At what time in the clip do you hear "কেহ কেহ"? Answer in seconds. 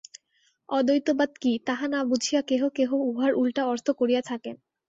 2.41-2.89